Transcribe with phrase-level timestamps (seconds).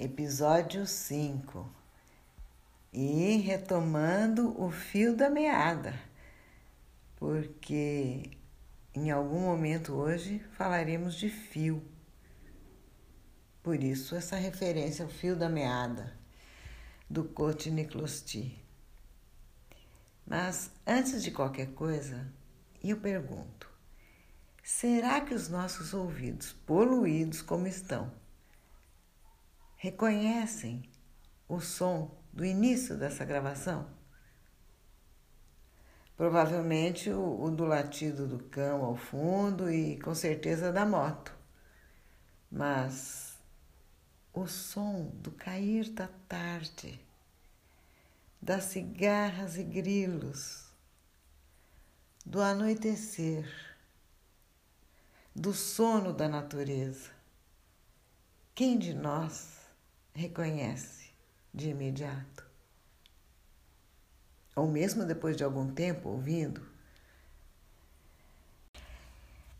[0.00, 1.70] episódio 5.
[2.90, 5.94] E retomando o fio da meada,
[7.16, 8.30] porque
[8.94, 11.84] em algum momento hoje falaremos de fio.
[13.62, 16.18] Por isso, essa referência ao fio da meada
[17.08, 18.58] do Cote Niclosti.
[20.26, 22.26] Mas antes de qualquer coisa,
[22.82, 23.70] eu pergunto:
[24.64, 28.10] será que os nossos ouvidos, poluídos como estão,
[29.80, 30.82] reconhecem
[31.48, 33.88] o som do início dessa gravação?
[36.18, 41.34] Provavelmente o, o, do latido do cão ao fundo e com certeza da moto.
[42.52, 43.38] Mas
[44.34, 47.00] o som do cair da tarde,
[48.40, 50.68] das cigarras e grilos,
[52.26, 53.48] do anoitecer,
[55.34, 57.08] do sono da natureza.
[58.54, 59.59] Quem de nós
[60.14, 61.10] reconhece
[61.52, 62.44] de imediato?
[64.54, 66.66] Ou mesmo depois de algum tempo ouvindo?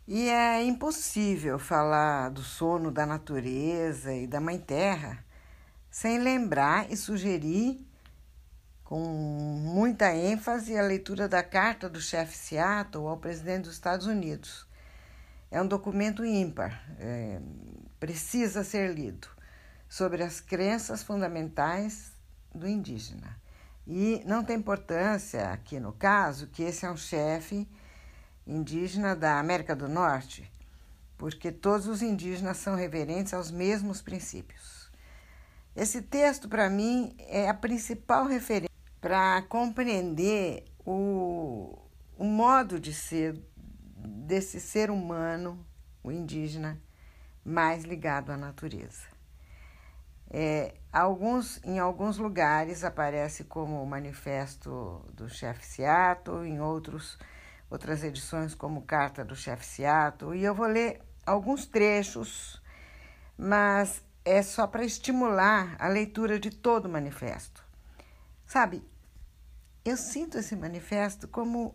[0.07, 5.23] E é impossível falar do sono da natureza e da Mãe Terra
[5.89, 7.85] sem lembrar e sugerir
[8.83, 14.67] com muita ênfase a leitura da carta do chefe Seattle ao presidente dos Estados Unidos.
[15.49, 17.39] É um documento ímpar, é,
[17.99, 19.29] precisa ser lido,
[19.91, 22.13] sobre as crenças fundamentais
[22.55, 23.37] do indígena.
[23.85, 27.67] E não tem importância aqui no caso que esse é um chefe
[28.47, 30.49] indígena da América do Norte,
[31.17, 34.89] porque todos os indígenas são reverentes aos mesmos princípios.
[35.75, 41.77] Esse texto, para mim, é a principal referência para compreender o,
[42.17, 43.37] o modo de ser
[43.97, 45.65] desse ser humano,
[46.01, 46.81] o indígena,
[47.43, 49.10] mais ligado à natureza.
[50.33, 57.19] É, alguns, em alguns lugares aparece como o manifesto do chefe Seattle, em outros
[57.71, 62.61] outras edições como Carta do Chefe Seattle, e eu vou ler alguns trechos,
[63.37, 67.63] mas é só para estimular a leitura de todo o manifesto.
[68.45, 68.83] Sabe,
[69.85, 71.73] eu sinto esse manifesto como,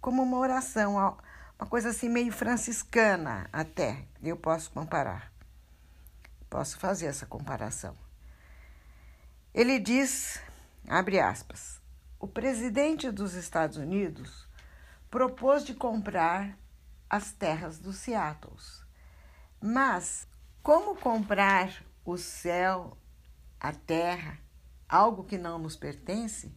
[0.00, 5.35] como uma oração, uma coisa assim meio franciscana até, eu posso comparar.
[6.56, 7.94] Posso fazer essa comparação.
[9.52, 10.40] Ele diz,
[10.88, 11.82] abre aspas,
[12.18, 14.48] o presidente dos Estados Unidos
[15.10, 16.58] propôs de comprar
[17.10, 18.82] as terras dos Seattles.
[19.60, 20.26] Mas
[20.62, 22.96] como comprar o céu,
[23.60, 24.38] a terra,
[24.88, 26.56] algo que não nos pertence?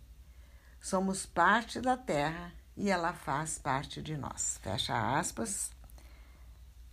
[0.80, 4.62] Somos parte da terra e ela faz parte de nós.
[4.64, 5.74] Fecha aspas.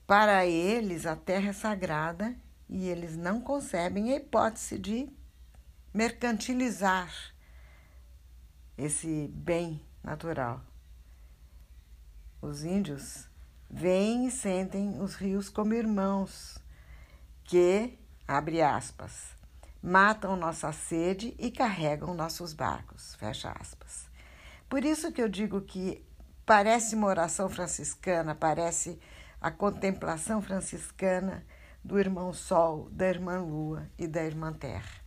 [0.08, 2.36] Para eles, a terra é sagrada
[2.68, 5.08] e eles não concebem a hipótese de
[5.92, 7.12] mercantilizar
[8.76, 10.60] esse bem natural.
[12.40, 13.28] Os índios
[13.70, 16.58] veem e sentem os rios como irmãos
[17.44, 19.36] que, abre aspas,
[19.82, 24.10] matam nossa sede e carregam nossos barcos, fecha aspas.
[24.68, 26.04] Por isso que eu digo que
[26.44, 28.98] parece uma oração franciscana, parece
[29.40, 31.44] a contemplação franciscana
[31.86, 35.00] do irmão Sol, da irmã Lua e da irmã Terra.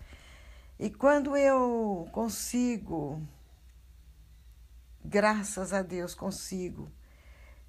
[0.80, 3.22] E quando eu consigo,
[5.04, 6.90] graças a Deus, consigo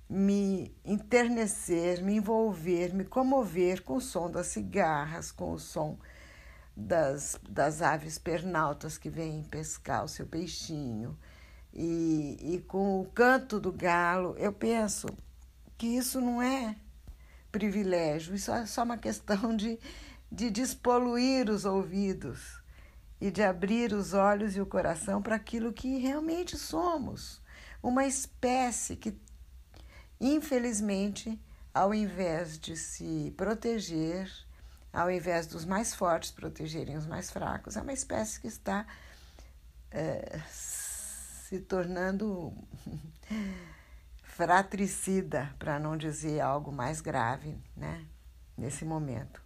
[0.09, 5.99] me enternecer, me envolver, me comover com o som das cigarras, com o som
[6.77, 11.19] das, das aves pernaltas que vêm pescar o seu peixinho
[11.75, 15.09] e, e com o canto do galo, eu penso
[15.77, 16.77] que isso não é
[17.51, 19.79] privilégio, isso é só uma questão de,
[20.31, 22.61] de despoluir os ouvidos
[23.21, 27.41] e de abrir os olhos e o coração para aquilo que realmente somos.
[27.83, 29.15] Uma espécie que
[30.21, 31.41] Infelizmente,
[31.73, 34.31] ao invés de se proteger,
[34.93, 38.87] ao invés dos mais fortes protegerem os mais fracos, é uma espécie que está
[39.91, 42.53] é, se tornando
[44.41, 48.07] fratricida, para não dizer algo mais grave, né,
[48.57, 49.43] nesse momento.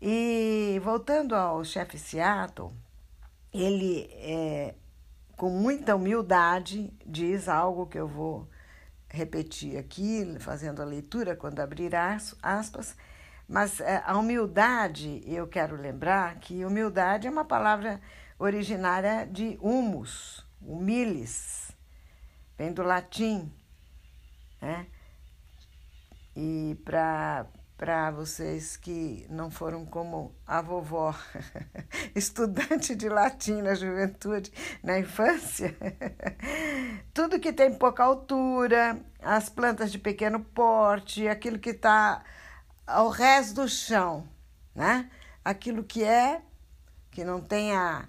[0.00, 2.70] E voltando ao chefe Seattle,
[3.52, 4.74] ele, é,
[5.36, 8.48] com muita humildade, diz algo que eu vou
[9.10, 11.92] repetir aqui, fazendo a leitura quando abrir
[12.42, 12.96] aspas,
[13.46, 18.00] mas é, a humildade, eu quero lembrar que humildade é uma palavra
[18.38, 21.69] originária de humus, humilis,
[22.60, 23.50] vem do latim,
[24.60, 24.86] né?
[26.36, 31.14] E para vocês que não foram como a vovó,
[32.14, 34.52] estudante de latim na juventude,
[34.82, 35.74] na infância.
[37.14, 42.22] Tudo que tem pouca altura, as plantas de pequeno porte, aquilo que está
[42.86, 44.28] ao resto do chão,
[44.74, 45.10] né?
[45.42, 46.42] Aquilo que é,
[47.10, 48.06] que não tem a,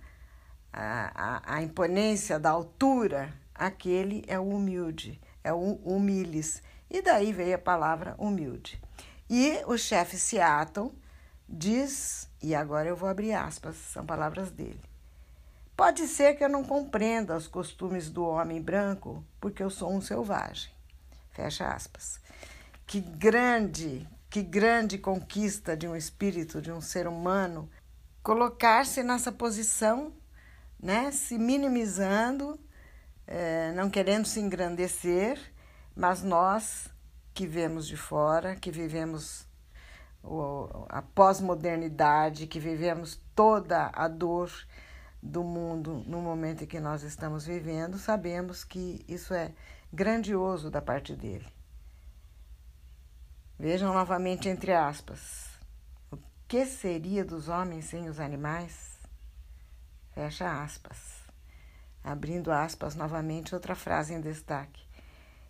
[0.74, 6.62] a, a imponência da altura, aquele é o humilde, é o humilis.
[6.90, 8.82] E daí veio a palavra humilde.
[9.30, 10.92] E o chefe Seattle
[11.48, 14.82] diz, e agora eu vou abrir aspas, são palavras dele.
[15.76, 20.02] Pode ser que eu não compreenda os costumes do homem branco, porque eu sou um
[20.02, 20.72] selvagem.
[21.32, 22.20] Fecha aspas.
[22.86, 27.70] Que grande, que grande conquista de um espírito, de um ser humano,
[28.22, 30.14] colocar-se nessa posição,
[30.80, 32.60] né, se minimizando,
[33.76, 35.40] não querendo se engrandecer,
[35.96, 36.90] mas nós
[37.34, 39.48] que vemos de fora, que vivemos
[40.90, 44.52] a pós-modernidade, que vivemos toda a dor
[45.22, 49.52] do mundo no momento em que nós estamos vivendo, sabemos que isso é
[49.92, 51.48] grandioso da parte dele.
[53.58, 55.50] Vejam novamente entre aspas.
[56.12, 56.18] O
[56.48, 59.00] que seria dos homens sem os animais?
[60.14, 61.21] Fecha aspas.
[62.04, 64.82] Abrindo aspas novamente, outra frase em destaque.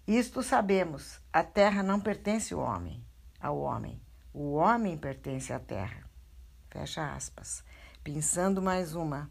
[0.07, 3.03] Isto sabemos: a terra não pertence ao homem,
[3.39, 4.01] ao homem.
[4.33, 6.03] O homem pertence à terra.
[6.69, 7.63] Fecha aspas.
[8.03, 9.29] Pensando mais uma.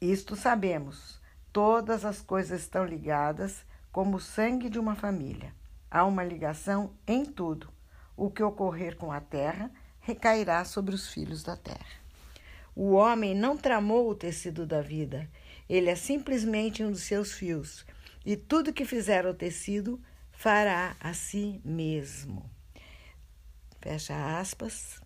[0.00, 1.20] Isto sabemos:
[1.52, 5.52] todas as coisas estão ligadas como o sangue de uma família.
[5.90, 7.68] Há uma ligação em tudo.
[8.16, 9.70] O que ocorrer com a terra
[10.00, 11.98] recairá sobre os filhos da terra.
[12.74, 15.28] O homem não tramou o tecido da vida,
[15.68, 17.84] ele é simplesmente um dos seus fios
[18.24, 20.00] e tudo que fizer o tecido
[20.30, 22.48] fará a si mesmo.
[23.80, 25.00] Fecha aspas.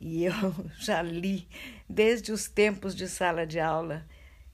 [0.00, 0.32] E eu
[0.78, 1.48] já li
[1.88, 4.06] desde os tempos de sala de aula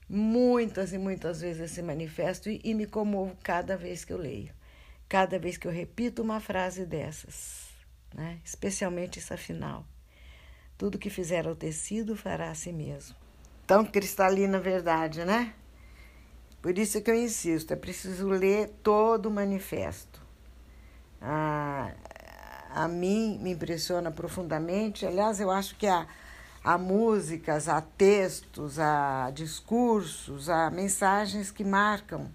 [0.07, 4.53] muitas e muitas vezes esse manifesto e, e me comovo cada vez que eu leio,
[5.09, 7.69] cada vez que eu repito uma frase dessas,
[8.13, 8.39] né?
[8.43, 9.85] especialmente essa final.
[10.77, 13.22] Tudo que fizer o tecido fará a si mesmo.
[13.65, 15.53] Tão cristalina verdade, né?
[16.61, 20.21] Por isso que eu insisto, é preciso ler todo o manifesto.
[21.21, 21.91] A,
[22.69, 25.05] a mim me impressiona profundamente.
[25.05, 26.07] Aliás, eu acho que há,
[26.63, 32.29] há músicas, há textos, há discursos, há mensagens que marcam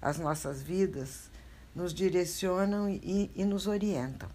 [0.00, 1.30] as nossas vidas,
[1.74, 4.28] nos direcionam e, e nos orientam.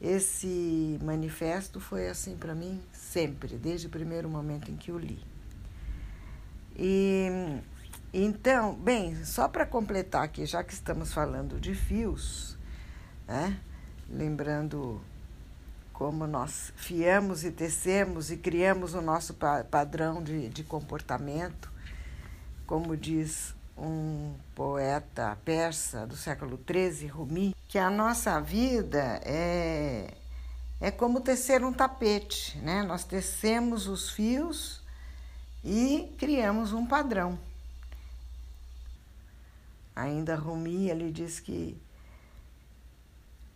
[0.00, 5.29] Esse manifesto foi assim para mim sempre, desde o primeiro momento em que o li.
[6.82, 7.60] E
[8.10, 12.56] então, bem, só para completar aqui, já que estamos falando de fios,
[13.28, 13.60] né?
[14.08, 14.98] lembrando
[15.92, 19.36] como nós fiamos e tecemos e criamos o nosso
[19.70, 21.70] padrão de, de comportamento,
[22.66, 30.14] como diz um poeta persa do século XIII, Rumi, que a nossa vida é,
[30.80, 32.82] é como tecer um tapete, né?
[32.82, 34.79] Nós tecemos os fios
[35.64, 37.38] e criamos um padrão.
[39.94, 41.76] Ainda Rumi, ele diz que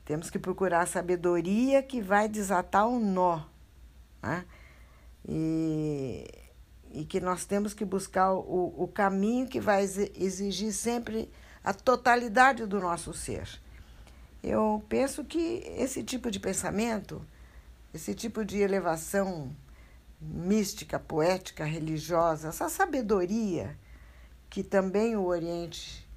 [0.04, 3.42] temos que procurar a sabedoria que vai desatar o nó.
[4.23, 4.44] Né?
[5.26, 6.28] E,
[6.92, 11.30] e que nós temos que buscar o, o caminho que vai exigir sempre
[11.62, 13.49] a totalidade do nosso ser.
[14.42, 17.25] Eu penso que esse tipo de pensamento,
[17.94, 19.56] esse tipo de elevação
[20.26, 23.76] mística, poética, religiosa, essa sabedoria
[24.48, 26.08] que também o Oriente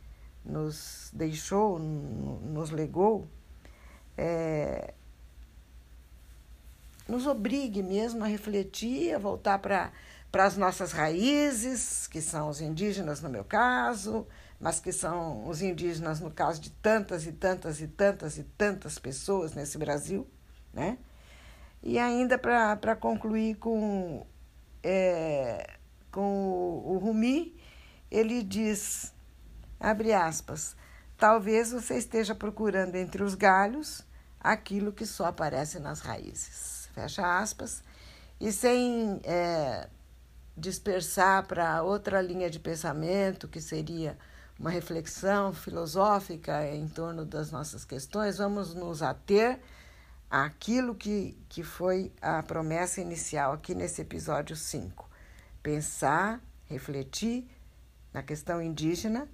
[0.46, 3.28] nos deixou, nos legou,
[4.18, 4.94] é,
[7.08, 9.92] nos obrigue mesmo a refletir, a voltar para
[10.34, 14.28] as nossas raízes, que são os indígenas no meu caso,
[14.60, 19.00] mas que são os indígenas no caso de tantas e tantas e tantas e tantas
[19.00, 20.28] pessoas nesse Brasil,
[20.74, 20.98] né?
[21.82, 24.26] E ainda para concluir com,
[24.84, 25.78] é,
[26.12, 27.56] com o, Rumi,
[28.10, 29.14] ele diz
[29.80, 30.76] Abre aspas.
[31.18, 34.04] Talvez você esteja procurando entre os galhos
[34.40, 36.90] aquilo que só aparece nas raízes.
[36.94, 37.84] Fecha aspas.
[38.40, 39.88] E sem é,
[40.56, 44.18] dispersar para outra linha de pensamento, que seria
[44.60, 49.60] uma reflexão filosófica em torno das nossas questões, vamos nos ater
[50.30, 55.10] àquilo que, que foi a promessa inicial aqui nesse episódio 5.
[55.64, 57.48] Pensar, refletir
[58.14, 59.28] na questão indígena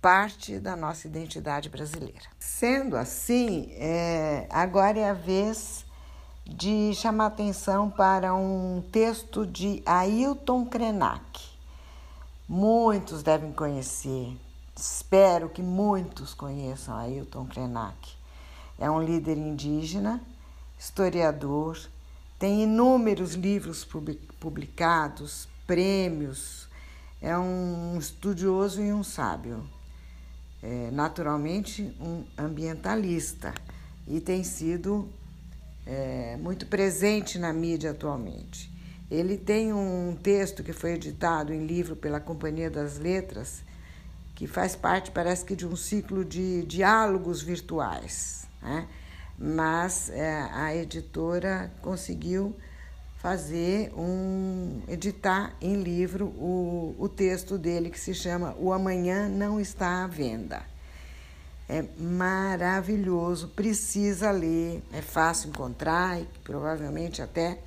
[0.00, 2.28] parte da nossa identidade brasileira.
[2.38, 5.84] Sendo assim, é, agora é a vez
[6.46, 11.46] de chamar atenção para um texto de Ailton Krenak.
[12.48, 14.34] Muitos devem conhecer,
[14.74, 18.16] espero que muitos conheçam Ailton Krenak.
[18.78, 20.22] É um líder indígena,
[20.78, 21.78] historiador,
[22.38, 23.86] tem inúmeros livros
[24.38, 26.68] publicados, prêmios,
[27.20, 29.68] é um estudioso e um sábio.
[30.62, 33.52] É, naturalmente, um ambientalista
[34.06, 35.08] e tem sido
[35.86, 38.70] é, muito presente na mídia atualmente.
[39.10, 43.62] Ele tem um texto que foi editado em livro pela Companhia das Letras,
[44.34, 48.46] que faz parte, parece que, de um ciclo de diálogos virtuais.
[48.62, 48.86] Né?
[49.38, 52.56] Mas é, a editora conseguiu
[53.18, 59.60] fazer um editar em livro o, o texto dele que se chama O Amanhã Não
[59.60, 60.62] Está à Venda.
[61.68, 67.58] É maravilhoso, precisa ler, é fácil encontrar e provavelmente até,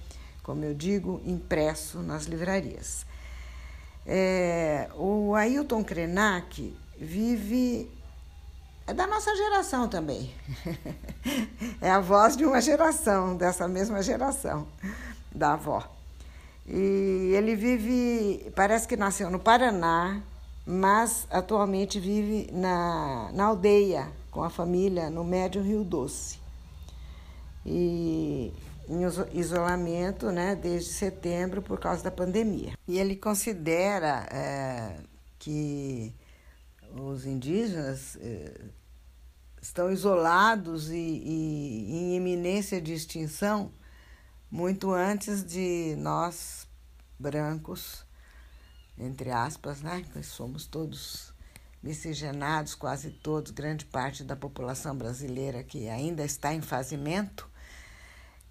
[0.42, 3.06] como eu digo, impresso nas livrarias.
[4.06, 7.92] É, o Ailton Krenak vive
[8.92, 10.34] é da nossa geração também.
[11.80, 14.68] é a voz de uma geração, dessa mesma geração
[15.34, 15.90] da avó.
[16.68, 20.22] E ele vive, parece que nasceu no Paraná,
[20.66, 26.38] mas atualmente vive na, na aldeia com a família no Médio Rio Doce.
[27.66, 28.54] E
[28.90, 32.74] em isolamento né, desde setembro por causa da pandemia.
[32.86, 34.98] E ele considera é,
[35.40, 36.14] que
[36.94, 38.52] os indígenas é,
[39.62, 43.72] estão isolados e, e em iminência de extinção
[44.50, 46.68] muito antes de nós,
[47.18, 48.04] brancos,
[48.98, 50.04] entre aspas, né?
[50.14, 51.34] Nós somos todos
[51.82, 57.50] miscigenados, quase todos, grande parte da população brasileira que ainda está em fazimento.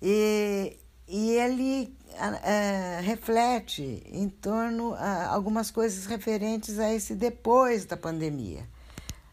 [0.01, 1.95] E, e ele
[2.43, 8.67] é, reflete em torno a algumas coisas referentes a esse depois da pandemia.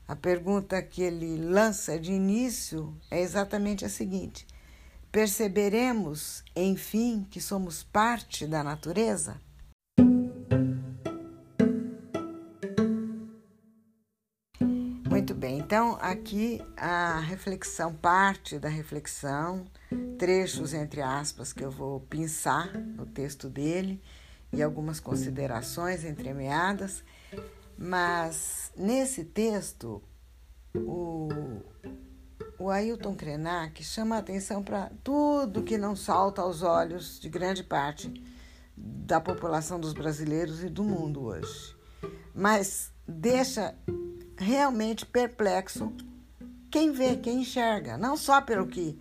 [0.08, 4.48] A pergunta que ele lança de início é exatamente a seguinte:
[5.12, 9.42] Perceberemos, enfim, que somos parte da natureza?
[15.10, 19.66] Muito bem, então aqui a reflexão, parte da reflexão,
[20.18, 24.02] trechos entre aspas que eu vou pensar no texto dele
[24.54, 27.04] e algumas considerações entremeadas,
[27.78, 30.02] mas nesse texto
[30.76, 31.30] o
[32.60, 37.64] o Ailton Krenak chama a atenção para tudo que não salta aos olhos de grande
[37.64, 38.12] parte
[38.76, 41.76] da população dos brasileiros e do mundo hoje.
[42.34, 43.76] Mas deixa
[44.38, 45.94] realmente perplexo
[46.70, 49.00] quem vê, quem enxerga, não só pelo que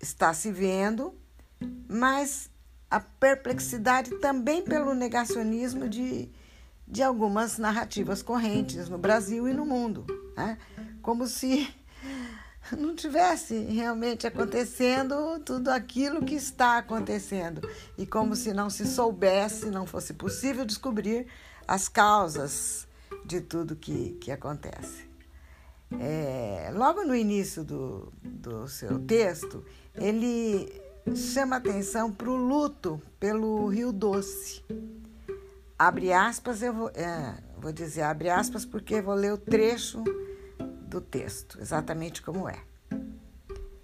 [0.00, 1.14] está se vendo,
[1.88, 2.50] mas
[2.90, 6.30] a perplexidade também pelo negacionismo de,
[6.90, 10.06] de algumas narrativas correntes no Brasil e no mundo.
[10.36, 10.56] Né?
[11.02, 11.68] Como se
[12.76, 19.66] não tivesse realmente acontecendo tudo aquilo que está acontecendo e como se não se soubesse,
[19.66, 21.26] não fosse possível descobrir
[21.66, 22.88] as causas
[23.24, 25.06] de tudo que, que acontece.
[26.00, 29.64] É, logo no início do, do seu texto,
[29.94, 30.70] ele
[31.14, 34.62] chama atenção para o luto pelo Rio Doce.
[35.78, 40.02] Abre aspas, eu vou, é, vou dizer abre aspas porque vou ler o trecho
[40.58, 42.58] do texto, exatamente como é.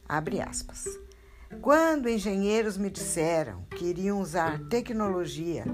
[0.08, 0.86] Abre aspas.
[1.62, 5.64] Quando engenheiros me disseram que iriam usar tecnologia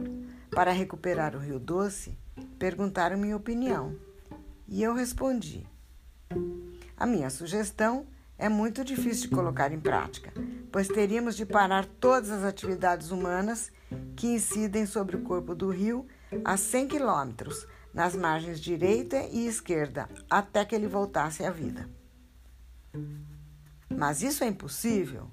[0.51, 2.19] para recuperar o Rio Doce,
[2.59, 3.97] perguntaram minha opinião.
[4.69, 5.67] E eu respondi:
[6.99, 10.35] A minha sugestão é muito difícil de colocar em prática,
[10.71, 13.73] pois teríamos de parar todas as atividades humanas
[14.17, 16.07] que incidem sobre o corpo do rio
[16.45, 21.89] a 100 quilômetros nas margens direita e esquerda, até que ele voltasse à vida.
[23.89, 25.29] Mas isso é impossível.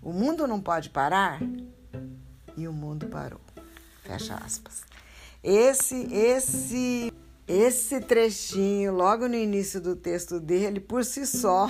[0.00, 1.40] O mundo não pode parar.
[2.56, 3.40] E o mundo parou.
[4.02, 4.82] Fecha aspas.
[5.42, 7.12] Esse, esse,
[7.48, 11.68] esse trechinho, logo no início do texto dele, por si só,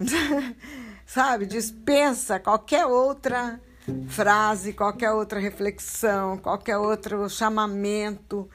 [1.06, 3.60] sabe, dispensa qualquer outra
[4.08, 8.48] frase, qualquer outra reflexão, qualquer outro chamamento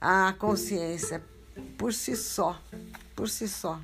[0.00, 1.22] a consciência
[1.78, 2.60] por si só,
[3.14, 3.80] por si só.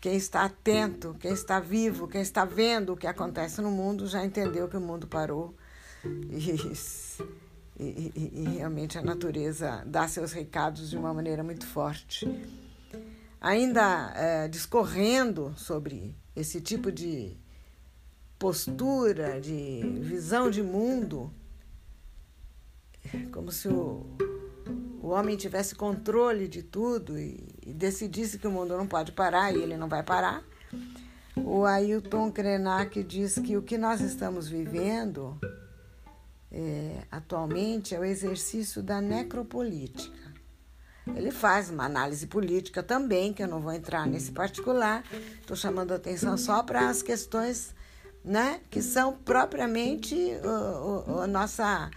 [0.00, 4.24] Quem está atento, quem está vivo, quem está vendo o que acontece no mundo já
[4.24, 5.54] entendeu que o mundo parou
[6.04, 6.56] e,
[7.78, 12.26] e, e realmente a natureza dá seus recados de uma maneira muito forte.
[13.40, 17.36] Ainda é, discorrendo sobre esse tipo de
[18.38, 21.32] postura, de visão de mundo,
[23.32, 24.06] como se o,
[25.00, 29.54] o homem tivesse controle de tudo e, e decidisse que o mundo não pode parar
[29.54, 30.44] e ele não vai parar.
[31.36, 35.38] O Ailton Krenak diz que o que nós estamos vivendo
[36.50, 40.34] é, atualmente é o exercício da necropolítica.
[41.14, 45.04] Ele faz uma análise política também, que eu não vou entrar nesse particular,
[45.40, 47.75] estou chamando a atenção só para as questões
[48.26, 50.32] né, que são propriamente
[51.22, 51.88] a nossa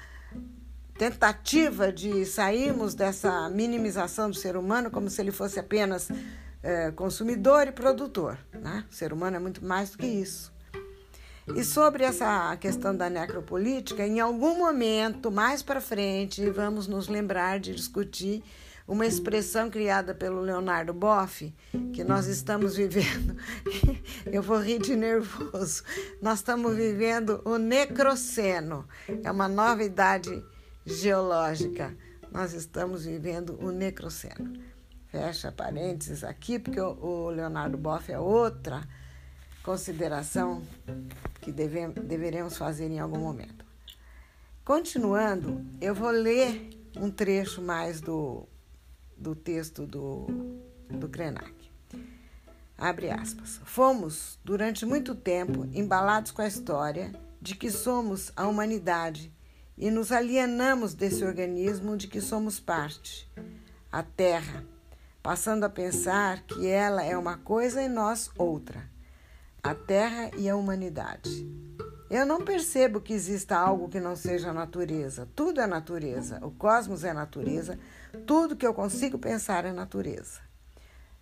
[0.95, 6.09] tentativa de sairmos dessa minimização do ser humano como se ele fosse apenas
[6.61, 8.37] é, consumidor e produtor.
[8.53, 8.85] Né?
[8.91, 10.53] O ser humano é muito mais do que isso.
[11.55, 17.59] E sobre essa questão da necropolítica, em algum momento mais para frente, vamos nos lembrar
[17.59, 18.43] de discutir
[18.89, 21.53] uma expressão criada pelo Leonardo Boff,
[21.93, 23.37] que nós estamos vivendo.
[24.25, 25.83] Eu vou rir de nervoso.
[26.19, 28.87] Nós estamos vivendo o necroceno.
[29.23, 30.43] É uma nova idade
[30.83, 31.95] geológica.
[32.31, 34.59] Nós estamos vivendo o necroceno.
[35.11, 38.81] Fecha parênteses aqui, porque o Leonardo Boff é outra
[39.61, 40.63] consideração
[41.41, 43.63] que deve, deveremos fazer em algum momento.
[44.65, 48.47] Continuando, eu vou ler um trecho mais do,
[49.19, 50.27] do texto do,
[50.89, 51.53] do Krenak.
[52.77, 53.59] Abre aspas.
[53.65, 59.33] Fomos, durante muito tempo, embalados com a história de que somos a humanidade
[59.77, 63.29] e nos alienamos desse organismo de que somos parte,
[63.91, 64.65] a Terra
[65.21, 68.89] passando a pensar que ela é uma coisa e nós outra,
[69.61, 71.47] a Terra e a humanidade.
[72.09, 75.27] Eu não percebo que exista algo que não seja natureza.
[75.35, 76.39] Tudo é natureza.
[76.43, 77.77] O cosmos é natureza.
[78.25, 80.39] Tudo que eu consigo pensar é natureza.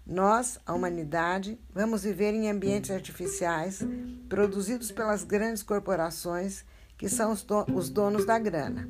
[0.05, 3.81] Nós, a humanidade, vamos viver em ambientes artificiais
[4.29, 6.63] produzidos pelas grandes corporações
[6.97, 8.89] que são os donos da grana.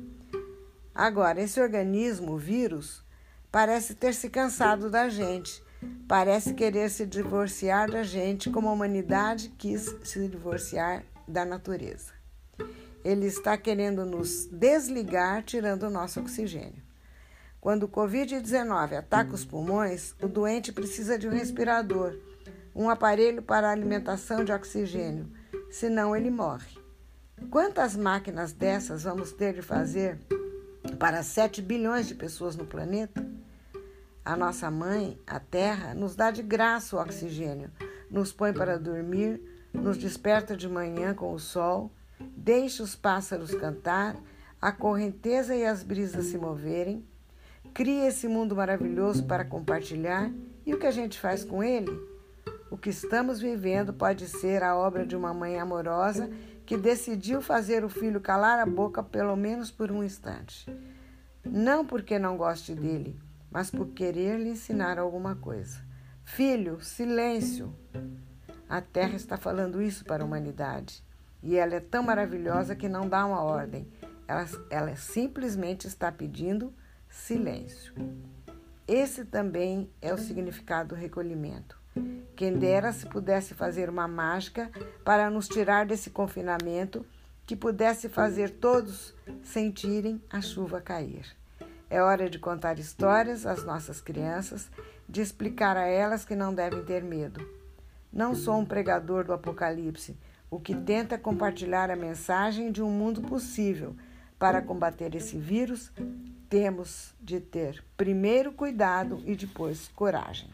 [0.94, 3.04] Agora, esse organismo, o vírus,
[3.50, 5.60] parece ter se cansado da gente,
[6.06, 12.12] parece querer se divorciar da gente como a humanidade quis se divorciar da natureza.
[13.04, 16.82] Ele está querendo nos desligar, tirando o nosso oxigênio.
[17.60, 22.16] Quando o Covid-19 ataca os pulmões, o doente precisa de um respirador,
[22.74, 25.30] um aparelho para alimentação de oxigênio,
[25.70, 26.78] senão ele morre.
[27.50, 30.18] Quantas máquinas dessas vamos ter de fazer
[30.98, 33.26] para 7 bilhões de pessoas no planeta?
[34.24, 37.70] A nossa mãe, a terra, nos dá de graça o oxigênio,
[38.10, 39.40] nos põe para dormir,
[39.72, 41.90] nos desperta de manhã com o sol,
[42.36, 44.16] deixa os pássaros cantar,
[44.60, 47.04] a correnteza e as brisas se moverem,
[47.72, 50.30] cria esse mundo maravilhoso para compartilhar
[50.66, 51.90] e o que a gente faz com ele?
[52.70, 56.30] O que estamos vivendo pode ser a obra de uma mãe amorosa
[56.66, 60.70] que decidiu fazer o filho calar a boca pelo menos por um instante.
[61.42, 63.18] Não porque não goste dele,
[63.50, 65.80] mas por querer lhe ensinar alguma coisa.
[66.24, 67.74] Filho, silêncio!
[68.68, 71.02] A Terra está falando isso para a humanidade.
[71.42, 73.88] E ela é tão maravilhosa que não dá uma ordem.
[74.26, 76.74] Ela, ela simplesmente está pedindo
[77.08, 77.94] silêncio.
[78.86, 81.78] Esse também é o significado do recolhimento.
[82.36, 84.70] Quem dera se pudesse fazer uma mágica
[85.04, 87.04] para nos tirar desse confinamento,
[87.46, 91.26] que pudesse fazer todos sentirem a chuva cair.
[91.88, 94.70] É hora de contar histórias às nossas crianças,
[95.08, 97.57] de explicar a elas que não devem ter medo.
[98.12, 100.16] Não sou um pregador do Apocalipse,
[100.50, 103.94] o que tenta compartilhar a mensagem de um mundo possível.
[104.38, 105.92] Para combater esse vírus,
[106.48, 110.48] temos de ter primeiro cuidado e depois coragem.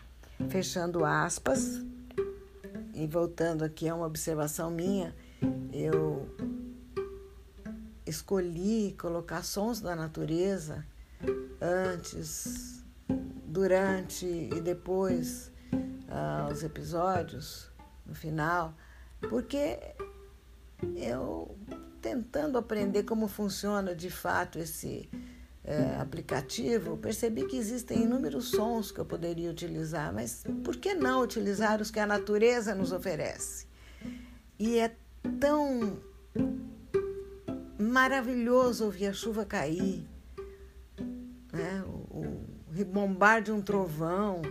[0.49, 1.81] Fechando aspas,
[2.95, 5.15] e voltando aqui a uma observação minha,
[5.73, 6.29] eu
[8.07, 10.85] escolhi colocar sons da natureza
[11.61, 12.85] antes,
[13.45, 15.53] durante e depois
[16.15, 17.71] uh, os episódios,
[18.07, 18.75] no final,
[19.29, 19.79] porque
[20.97, 21.57] eu
[22.01, 25.09] tentando aprender como funciona de fato esse
[25.65, 31.23] é, aplicativo, percebi que existem inúmeros sons que eu poderia utilizar, mas por que não
[31.23, 33.67] utilizar os que a natureza nos oferece?
[34.59, 34.95] E é
[35.41, 35.99] tão
[37.79, 40.07] maravilhoso ouvir a chuva cair,
[41.51, 41.83] né?
[41.87, 44.43] o, o ribombar de um trovão,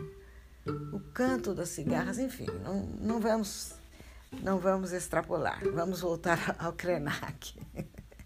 [0.66, 3.74] o canto das cigarras, enfim, não, não vamos
[4.42, 7.56] não vamos extrapolar, vamos voltar ao Krenak.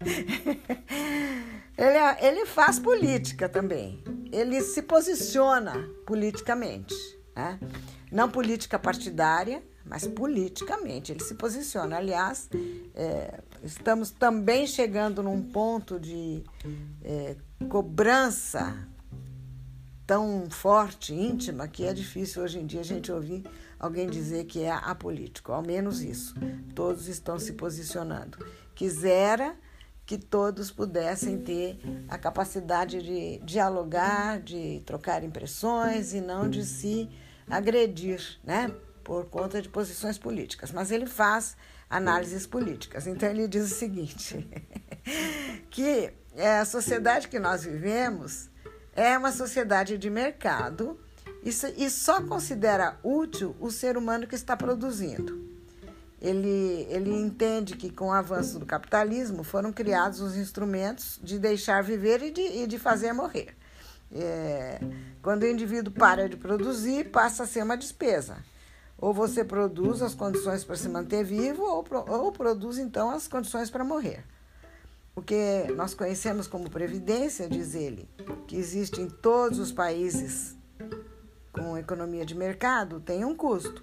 [1.76, 4.02] ele, ele faz política também.
[4.32, 6.94] Ele se posiciona politicamente.
[7.34, 7.58] Né?
[8.10, 11.96] Não política partidária, mas politicamente ele se posiciona.
[11.96, 12.48] Aliás,
[12.94, 16.42] é, estamos também chegando num ponto de
[17.04, 17.36] é,
[17.68, 18.88] cobrança
[20.08, 23.44] tão forte, íntima, que é difícil hoje em dia a gente ouvir
[23.78, 25.52] alguém dizer que é apolítico.
[25.52, 26.34] Ao menos isso.
[26.74, 28.38] Todos estão se posicionando.
[28.74, 29.54] Quisera
[30.06, 37.06] que todos pudessem ter a capacidade de dialogar, de trocar impressões e não de se
[37.46, 38.74] agredir, né?
[39.04, 40.72] Por conta de posições políticas.
[40.72, 41.54] Mas ele faz
[41.90, 43.06] análises políticas.
[43.06, 44.48] Então ele diz o seguinte:
[45.68, 48.48] que a sociedade que nós vivemos
[48.98, 50.98] é uma sociedade de mercado
[51.44, 55.46] e só considera útil o ser humano que está produzindo.
[56.20, 61.80] Ele, ele entende que, com o avanço do capitalismo, foram criados os instrumentos de deixar
[61.80, 63.56] viver e de, e de fazer morrer.
[64.10, 64.80] É,
[65.22, 68.38] quando o indivíduo para de produzir, passa a ser uma despesa.
[68.98, 73.70] Ou você produz as condições para se manter vivo, ou, ou produz então as condições
[73.70, 74.24] para morrer.
[75.18, 78.08] O que nós conhecemos como previdência, diz ele,
[78.46, 80.56] que existe em todos os países
[81.50, 83.82] com economia de mercado, tem um custo.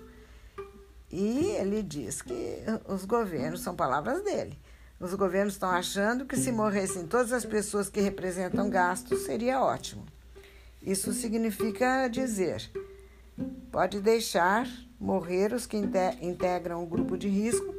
[1.11, 4.57] E ele diz que os governos, são palavras dele,
[4.97, 10.05] os governos estão achando que se morressem todas as pessoas que representam gastos, seria ótimo.
[10.81, 12.71] Isso significa dizer,
[13.73, 15.75] pode deixar morrer os que
[16.21, 17.75] integram o grupo de risco,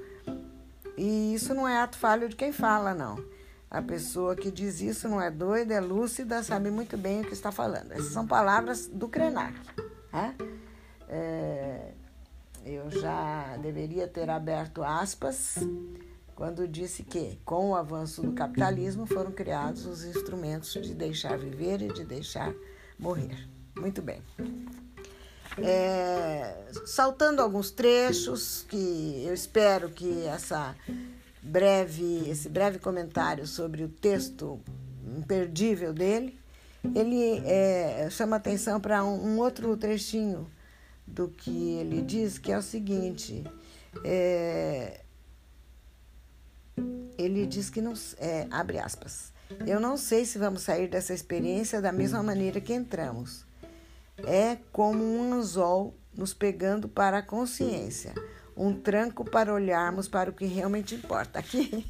[0.94, 3.34] e isso não é ato falho de quem fala, não.
[3.70, 7.32] A pessoa que diz isso não é doida, é lúcida, sabe muito bem o que
[7.32, 7.92] está falando.
[7.92, 9.58] Essas são palavras do Krenak.
[10.12, 10.34] Né?
[11.08, 11.92] É,
[12.64, 15.56] eu já deveria ter aberto aspas
[16.34, 21.80] quando disse que, com o avanço do capitalismo, foram criados os instrumentos de deixar viver
[21.80, 22.54] e de deixar
[22.98, 23.48] morrer.
[23.74, 24.22] Muito bem.
[25.58, 30.76] É, saltando alguns trechos que eu espero que essa
[31.46, 34.60] breve, esse breve comentário sobre o texto
[35.16, 36.38] imperdível dele,
[36.94, 40.50] ele é, chama atenção para um, um, outro trechinho
[41.06, 43.44] do que ele diz, que é o seguinte:
[44.04, 45.00] é,
[47.16, 47.94] ele diz que não.
[48.18, 49.32] É, abre aspas.
[49.64, 53.46] Eu não sei se vamos sair dessa experiência da mesma maneira que entramos.
[54.18, 58.14] É como um anzol nos pegando para a consciência
[58.56, 61.38] um tranco para olharmos para o que realmente importa.
[61.40, 61.86] Aqui,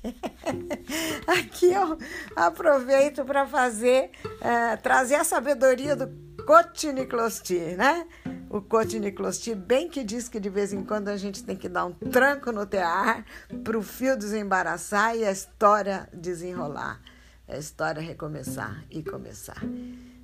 [1.27, 1.97] aqui eu
[2.35, 6.09] aproveito para fazer, é, trazer a sabedoria do
[6.45, 8.07] Cotiniclosti, né?
[8.51, 11.85] O Cotiniclosti bem que diz que de vez em quando a gente tem que dar
[11.85, 13.25] um tranco no tear
[13.63, 17.01] para o fio desembaraçar e a história desenrolar,
[17.49, 19.61] a história recomeçar e começar.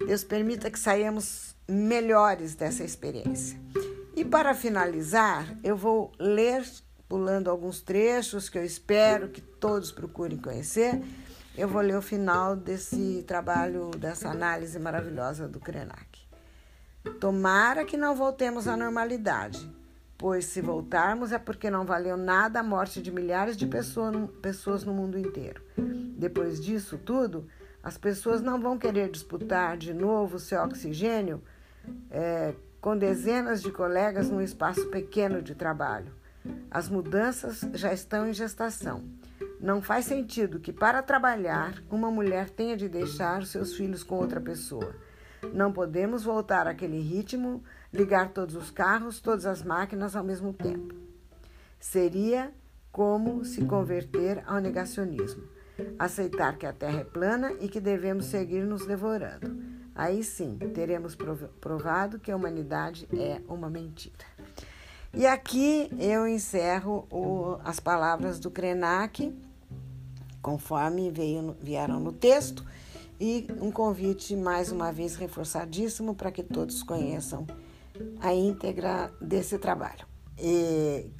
[0.06, 3.58] Deus permita que saiamos melhores dessa experiência.
[4.32, 6.64] Para finalizar, eu vou ler,
[7.06, 11.02] pulando alguns trechos que eu espero que todos procurem conhecer.
[11.54, 16.18] Eu vou ler o final desse trabalho, dessa análise maravilhosa do Krenak.
[17.20, 19.70] Tomara que não voltemos à normalidade,
[20.16, 24.94] pois se voltarmos é porque não valeu nada a morte de milhares de pessoas no
[24.94, 25.62] mundo inteiro.
[26.16, 27.46] Depois disso tudo,
[27.82, 31.42] as pessoas não vão querer disputar de novo o seu oxigênio
[32.10, 36.12] é, com dezenas de colegas num espaço pequeno de trabalho.
[36.68, 39.04] As mudanças já estão em gestação.
[39.60, 44.40] Não faz sentido que, para trabalhar, uma mulher tenha de deixar seus filhos com outra
[44.40, 44.96] pessoa.
[45.54, 50.92] Não podemos voltar àquele ritmo, ligar todos os carros, todas as máquinas ao mesmo tempo.
[51.78, 52.50] Seria
[52.90, 55.44] como se converter ao negacionismo,
[55.96, 59.81] aceitar que a Terra é plana e que devemos seguir nos devorando.
[59.94, 61.16] Aí sim teremos
[61.60, 64.24] provado que a humanidade é uma mentira.
[65.14, 69.34] E aqui eu encerro o, as palavras do Krenak,
[70.40, 72.64] conforme veio, vieram no texto,
[73.20, 77.46] e um convite mais uma vez reforçadíssimo para que todos conheçam
[78.20, 80.06] a íntegra desse trabalho.
[80.38, 81.10] E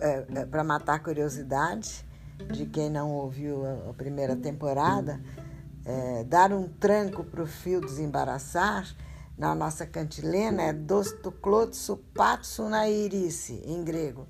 [0.00, 2.04] é, é, para matar a curiosidade
[2.52, 5.20] de quem não ouviu a, a primeira temporada,
[5.88, 8.94] é, dar um tranco para o fio desembaraçar,
[9.38, 14.28] na nossa cantilena é dostoklotsu patsu na irice, em grego.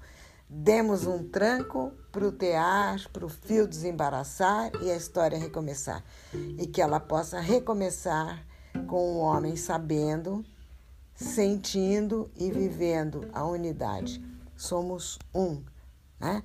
[0.49, 6.05] Demos um tranco para o tear, para o fio desembaraçar e a história recomeçar.
[6.33, 8.47] E que ela possa recomeçar
[8.87, 10.45] com o homem sabendo,
[11.15, 14.25] sentindo e vivendo a unidade.
[14.57, 15.63] Somos um,
[16.21, 16.43] né?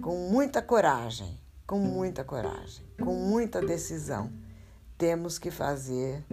[0.00, 4.32] com muita coragem com muita coragem, com muita decisão,
[4.96, 6.24] temos que fazer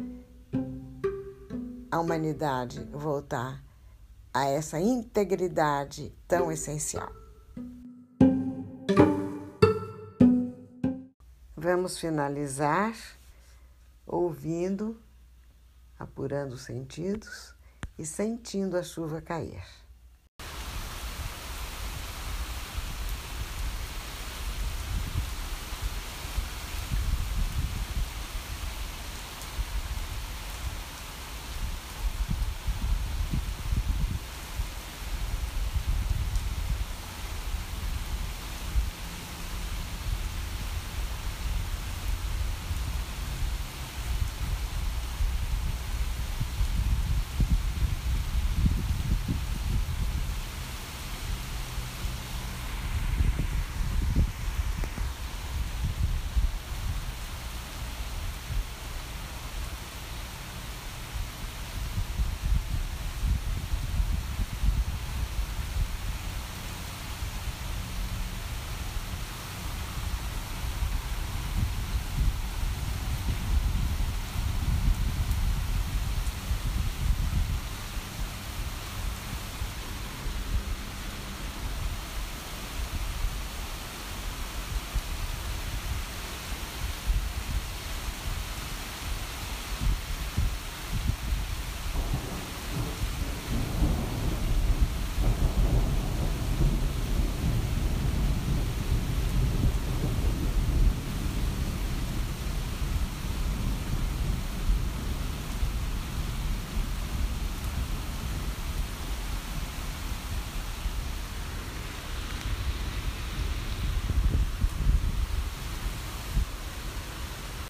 [1.90, 3.64] a humanidade voltar
[4.34, 7.12] a essa integridade tão essencial.
[11.56, 12.96] Vamos finalizar
[14.06, 15.00] ouvindo,
[15.98, 17.56] apurando os sentidos
[17.98, 19.83] e sentindo a chuva cair.